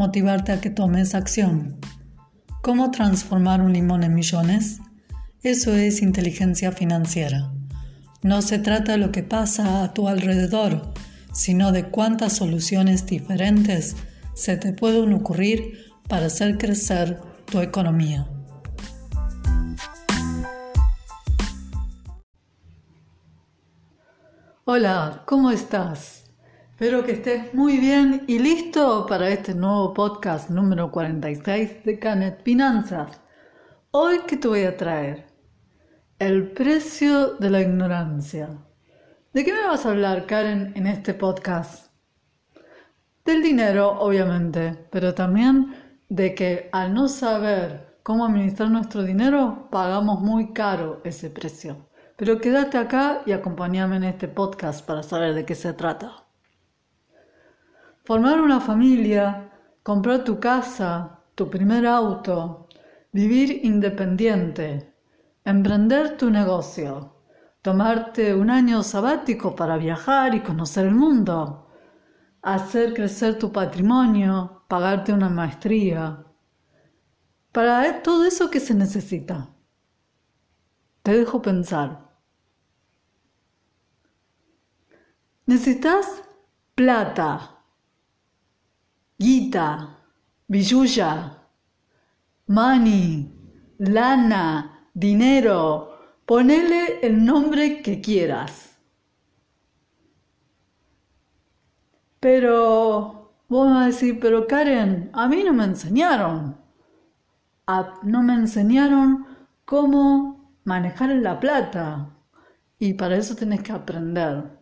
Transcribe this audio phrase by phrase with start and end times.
[0.00, 1.76] motivarte a que tomes acción.
[2.62, 4.80] ¿Cómo transformar un limón en millones?
[5.42, 7.52] Eso es inteligencia financiera.
[8.22, 10.94] No se trata de lo que pasa a tu alrededor,
[11.34, 13.94] sino de cuántas soluciones diferentes
[14.32, 18.26] se te pueden ocurrir para hacer crecer tu economía.
[24.64, 26.19] Hola, ¿cómo estás?
[26.80, 32.42] Espero que estés muy bien y listo para este nuevo podcast número 46 de Canet
[32.42, 33.20] Finanzas.
[33.90, 35.26] Hoy, ¿qué te voy a traer?
[36.18, 38.64] El precio de la ignorancia.
[39.34, 41.92] ¿De qué me vas a hablar, Karen, en este podcast?
[43.26, 45.74] Del dinero, obviamente, pero también
[46.08, 51.90] de que al no saber cómo administrar nuestro dinero, pagamos muy caro ese precio.
[52.16, 56.29] Pero quédate acá y acompáñame en este podcast para saber de qué se trata.
[58.10, 59.52] Formar una familia,
[59.84, 62.66] comprar tu casa, tu primer auto,
[63.12, 64.96] vivir independiente,
[65.44, 67.14] emprender tu negocio,
[67.62, 71.68] tomarte un año sabático para viajar y conocer el mundo,
[72.42, 76.24] hacer crecer tu patrimonio, pagarte una maestría.
[77.52, 79.50] Para todo eso que se necesita.
[81.04, 82.10] Te dejo pensar.
[85.46, 86.24] Necesitas
[86.74, 87.58] plata
[89.20, 89.98] guita,
[90.48, 91.36] billulla,
[92.46, 93.30] money,
[93.78, 95.90] lana, dinero,
[96.24, 98.78] ponele el nombre que quieras.
[102.18, 106.56] Pero, vos vas a decir, pero Karen, a mí no me enseñaron.
[108.02, 109.26] no me enseñaron
[109.66, 112.08] cómo manejar la plata.
[112.78, 114.59] Y para eso tenés que aprender.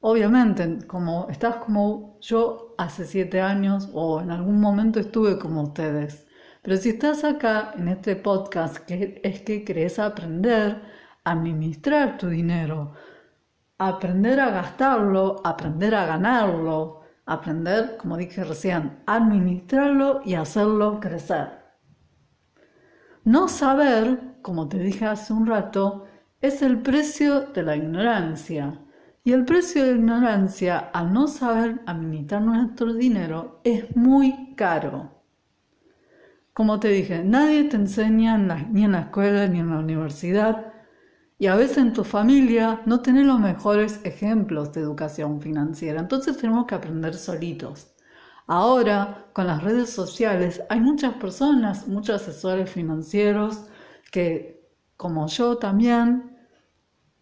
[0.00, 6.26] Obviamente, como estás como yo hace siete años o en algún momento estuve como ustedes.
[6.62, 10.82] Pero si estás acá en este podcast, que es que querés aprender
[11.24, 12.92] a administrar tu dinero,
[13.78, 21.58] aprender a gastarlo, aprender a ganarlo, aprender, como dije recién, a administrarlo y hacerlo crecer.
[23.24, 26.06] No saber, como te dije hace un rato,
[26.40, 28.80] es el precio de la ignorancia.
[29.28, 35.22] Y el precio de ignorancia, al no saber administrar nuestro dinero, es muy caro.
[36.54, 40.72] Como te dije, nadie te enseña ni en la escuela ni en la universidad.
[41.38, 46.00] Y a veces en tu familia no tenés los mejores ejemplos de educación financiera.
[46.00, 47.92] Entonces tenemos que aprender solitos.
[48.46, 53.66] Ahora, con las redes sociales, hay muchas personas, muchos asesores financieros
[54.10, 56.37] que, como yo también,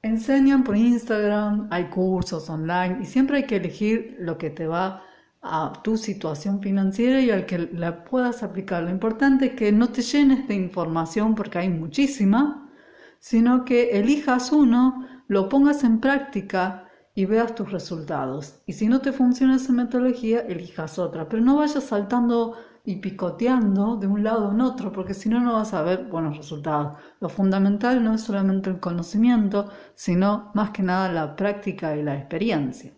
[0.07, 5.03] enseñan por Instagram, hay cursos online y siempre hay que elegir lo que te va
[5.43, 8.83] a tu situación financiera y al que la puedas aplicar.
[8.83, 12.71] Lo importante es que no te llenes de información porque hay muchísima,
[13.19, 18.61] sino que elijas uno, lo pongas en práctica y veas tus resultados.
[18.67, 22.57] Y si no te funciona esa metodología, elijas otra, pero no vayas saltando
[22.87, 26.37] y picoteando de un lado en otro, porque si no, no vas a ver buenos
[26.39, 26.97] resultados.
[27.21, 32.17] Lo fundamental no es solamente el conocimiento, sino más que nada la práctica y la
[32.17, 32.93] experiencia.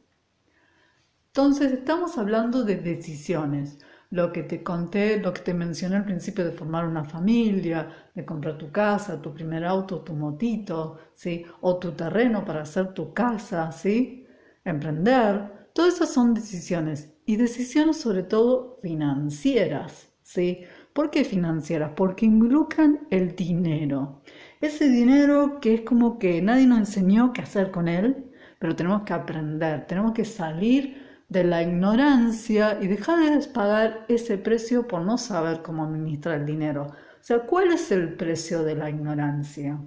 [1.28, 3.78] Entonces, estamos hablando de decisiones.
[4.10, 8.24] Lo que te conté, lo que te mencioné al principio de formar una familia, de
[8.24, 11.44] comprar tu casa, tu primer auto, tu motito, ¿sí?
[11.60, 14.26] o tu terreno para hacer tu casa, ¿sí?
[14.64, 20.64] emprender, todas esas son decisiones y decisiones sobre todo financieras, ¿sí?
[20.92, 21.92] ¿Por qué financieras?
[21.94, 24.20] Porque involucran el dinero.
[24.60, 28.28] Ese dinero que es como que nadie nos enseñó qué hacer con él,
[28.58, 34.36] pero tenemos que aprender, tenemos que salir de la ignorancia y dejar de pagar ese
[34.36, 36.86] precio por no saber cómo administrar el dinero.
[36.88, 39.78] O sea, ¿cuál es el precio de la ignorancia?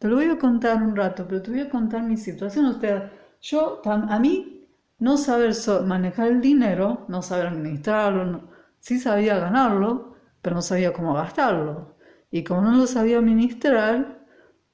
[0.00, 2.64] Te lo voy a contar un rato, pero te voy a contar mi situación.
[2.64, 4.55] O sea, yo, a mí
[4.98, 5.52] no saber
[5.84, 8.48] manejar el dinero, no saber administrarlo,
[8.78, 11.96] sí sabía ganarlo, pero no sabía cómo gastarlo.
[12.30, 14.26] Y como no lo sabía administrar,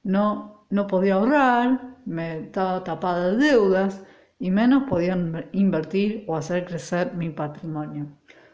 [0.03, 4.03] no, no podía ahorrar, me estaba tapada de deudas
[4.39, 5.17] y menos podía
[5.53, 8.07] invertir o hacer crecer mi patrimonio.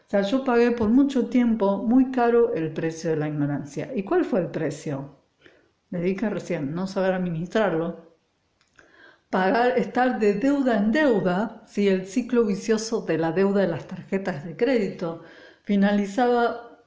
[0.06, 3.92] sea, yo pagué por mucho tiempo muy caro el precio de la ignorancia.
[3.94, 5.16] ¿Y cuál fue el precio?
[5.90, 8.09] Le dije recién, no saber administrarlo.
[9.32, 14.44] Estar de deuda en deuda, si el ciclo vicioso de la deuda de las tarjetas
[14.44, 15.22] de crédito.
[15.62, 16.80] Finalizaba,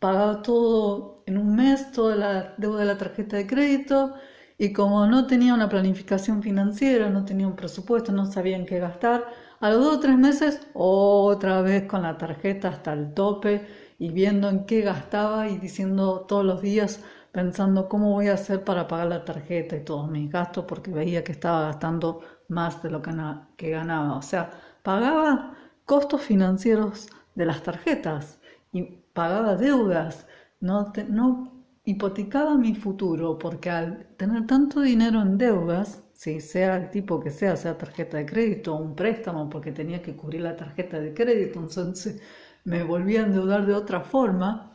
[0.00, 4.14] pagaba todo en un mes, toda la deuda de la tarjeta de crédito,
[4.58, 8.80] y como no tenía una planificación financiera, no tenía un presupuesto, no sabía en qué
[8.80, 9.26] gastar,
[9.60, 13.66] a los dos o tres meses, otra vez con la tarjeta hasta el tope
[14.00, 17.04] y viendo en qué gastaba y diciendo todos los días,
[17.34, 21.24] pensando cómo voy a hacer para pagar la tarjeta y todos mis gastos, porque veía
[21.24, 24.16] que estaba gastando más de lo que, ganaba.
[24.16, 24.52] O sea,
[24.84, 28.40] pagaba costos financieros de las tarjetas
[28.72, 28.82] y
[29.12, 30.28] pagaba deudas,
[30.60, 31.52] no, no
[31.84, 37.30] hipotecaba mi futuro, porque al tener tanto dinero en deudas, si sea el tipo que
[37.30, 41.12] sea, sea tarjeta de crédito o un préstamo, porque tenía que cubrir la tarjeta de
[41.12, 42.22] crédito, entonces
[42.62, 44.73] me volví a endeudar de otra forma,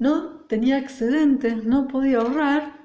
[0.00, 2.80] no tenía excedentes, no podía ahorrar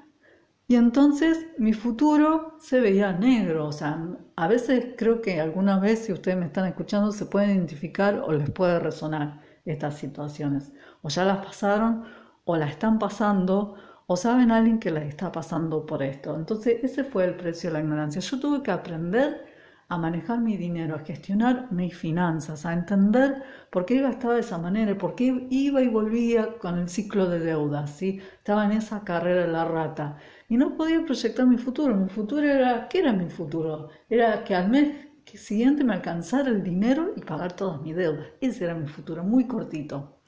[0.68, 3.66] y entonces mi futuro se veía negro.
[3.68, 3.98] O sea,
[4.36, 8.32] a veces creo que alguna vez, si ustedes me están escuchando, se pueden identificar o
[8.32, 10.72] les puede resonar estas situaciones.
[11.02, 12.04] O ya las pasaron
[12.44, 13.76] o la están pasando
[14.06, 16.36] o saben alguien que la está pasando por esto.
[16.36, 18.20] Entonces ese fue el precio de la ignorancia.
[18.20, 19.45] Yo tuve que aprender
[19.88, 24.58] a manejar mi dinero, a gestionar mis finanzas, a entender por qué gastaba de esa
[24.58, 28.20] manera, por qué iba y volvía con el ciclo de deudas, ¿sí?
[28.38, 30.18] Estaba en esa carrera de la rata
[30.48, 31.94] y no podía proyectar mi futuro.
[31.96, 33.90] Mi futuro era, ¿qué era mi futuro?
[34.08, 38.26] Era que al mes siguiente me alcanzara el dinero y pagar todas mis deudas.
[38.40, 40.20] Ese era mi futuro, muy cortito.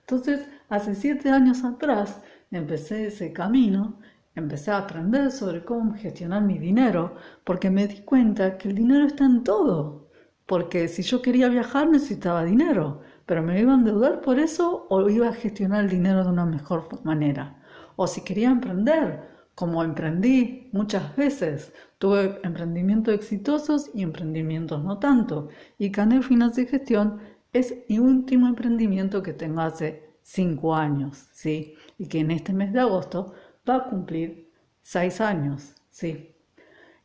[0.00, 2.20] Entonces, hace siete años atrás,
[2.50, 3.98] empecé ese camino,
[4.34, 7.14] empecé a aprender sobre cómo gestionar mi dinero,
[7.44, 10.08] porque me di cuenta que el dinero está en todo.
[10.46, 15.08] Porque si yo quería viajar necesitaba dinero, pero me iba a endeudar por eso o
[15.08, 17.62] iba a gestionar el dinero de una mejor manera.
[17.96, 19.22] O si quería emprender,
[19.54, 25.48] como emprendí muchas veces, tuve emprendimientos exitosos y emprendimientos no tanto.
[25.78, 27.20] Y Canel Finanzas y Gestión
[27.52, 31.74] es mi último emprendimiento que tengo hace cinco años, ¿sí?
[31.98, 33.34] y que en este mes de agosto
[33.68, 34.50] va a cumplir
[34.82, 36.34] seis años, ¿sí?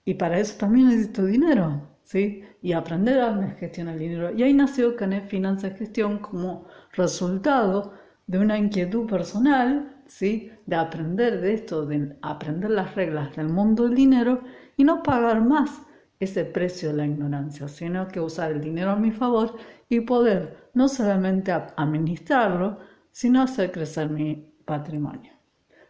[0.06, 2.44] Y para eso también necesito dinero, ¿sí?
[2.61, 4.31] Y aprender a gestionar el dinero.
[4.35, 7.94] Y ahí nació Canet Finanzas Gestión como resultado
[8.27, 10.51] de una inquietud personal, ¿sí?
[10.65, 14.41] De aprender de esto, de aprender las reglas del mundo del dinero
[14.77, 15.81] y no pagar más
[16.19, 19.55] ese precio de la ignorancia, sino que usar el dinero a mi favor
[19.88, 22.79] y poder no solamente administrarlo,
[23.12, 25.38] sino hacer crecer mi patrimonio.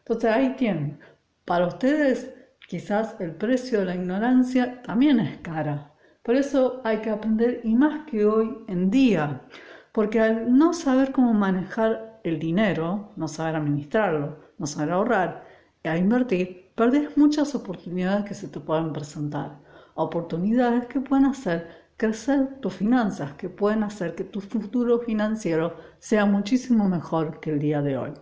[0.09, 0.99] Entonces ahí tienen,
[1.45, 2.33] para ustedes
[2.67, 5.93] quizás el precio de la ignorancia también es cara.
[6.23, 9.43] Por eso hay que aprender y más que hoy en día,
[9.91, 15.45] porque al no saber cómo manejar el dinero, no saber administrarlo, no saber ahorrar,
[15.83, 19.59] a invertir, perdés muchas oportunidades que se te pueden presentar.
[19.93, 21.67] Oportunidades que pueden hacer
[21.97, 27.59] crecer tus finanzas, que pueden hacer que tu futuro financiero sea muchísimo mejor que el
[27.59, 28.13] día de hoy.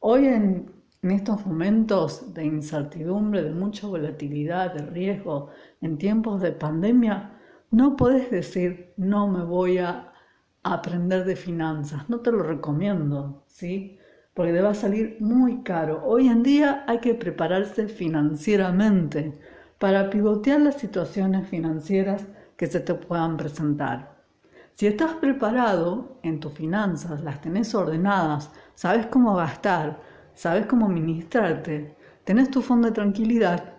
[0.00, 5.50] Hoy en, estos momentos de incertidumbre, de mucha volatilidad, de riesgo,
[5.80, 7.38] en tiempos de pandemia,
[7.70, 10.12] no puedes decir no me voy a
[10.62, 12.08] aprender de finanzas.
[12.08, 13.98] No te lo recomiendo, ¿sí?
[14.34, 16.02] Porque te va a salir muy caro.
[16.04, 19.38] Hoy en día hay que prepararse financieramente
[19.78, 22.26] para pivotear las situaciones financieras
[22.56, 24.18] que se te puedan presentar.
[24.74, 30.00] Si estás preparado en tus finanzas, las tenés ordenadas, sabes cómo gastar,
[30.38, 33.74] sabes cómo ministrarte, tenés tu fondo de tranquilidad,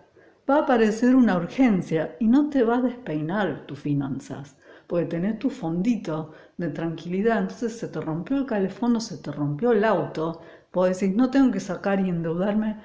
[0.50, 5.40] va a aparecer una urgencia y no te va a despeinar tus finanzas, porque tenés
[5.40, 10.42] tu fondito de tranquilidad, entonces se te rompió el calefón se te rompió el auto,
[10.74, 12.76] vos decir no tengo que sacar y endeudarme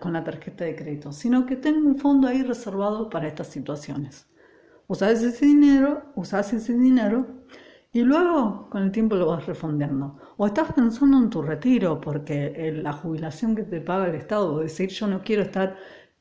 [0.00, 4.26] con la tarjeta de crédito, sino que tengo un fondo ahí reservado para estas situaciones.
[4.86, 7.26] Usás ese dinero, usás ese dinero
[7.94, 10.18] y luego con el tiempo lo vas refondeando.
[10.36, 14.72] O estás pensando en tu retiro porque la jubilación que te paga el Estado, es
[14.72, 15.76] decir, yo no quiero estar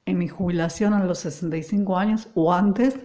[0.06, 2.96] en mi jubilación a los 65 años o antes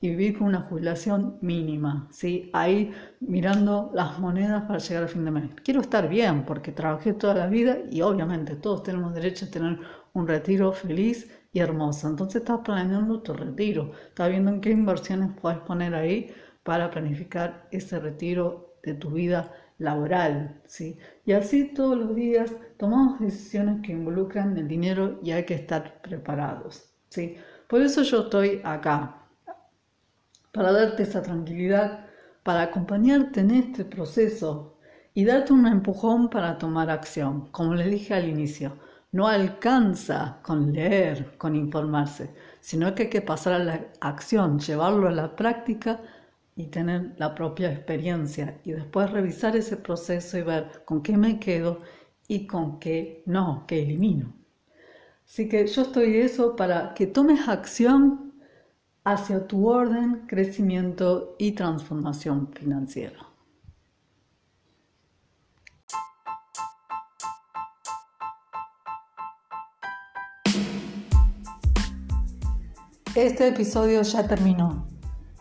[0.00, 2.50] y vivir con una jubilación mínima, ¿sí?
[2.52, 5.50] Ahí mirando las monedas para llegar al fin de mes.
[5.62, 9.78] Quiero estar bien porque trabajé toda la vida y obviamente todos tenemos derecho a tener
[10.14, 12.08] un retiro feliz y hermoso.
[12.08, 16.34] Entonces estás planeando tu retiro, estás viendo en qué inversiones puedes poner ahí
[16.66, 20.98] para planificar ese retiro de tu vida laboral, ¿sí?
[21.24, 26.02] Y así todos los días tomamos decisiones que involucran el dinero y hay que estar
[26.02, 27.36] preparados, ¿sí?
[27.68, 29.22] Por eso yo estoy acá,
[30.52, 32.06] para darte esa tranquilidad,
[32.42, 34.78] para acompañarte en este proceso
[35.14, 37.48] y darte un empujón para tomar acción.
[37.52, 38.72] Como les dije al inicio,
[39.12, 45.06] no alcanza con leer, con informarse, sino que hay que pasar a la acción, llevarlo
[45.08, 46.00] a la práctica
[46.56, 51.38] y tener la propia experiencia y después revisar ese proceso y ver con qué me
[51.38, 51.82] quedo
[52.26, 54.32] y con qué no, qué elimino.
[55.26, 58.32] Así que yo estoy eso para que tomes acción
[59.04, 63.18] hacia tu orden, crecimiento y transformación financiera.
[73.14, 74.95] Este episodio ya terminó.